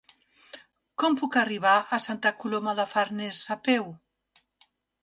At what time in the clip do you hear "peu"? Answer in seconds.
3.71-3.97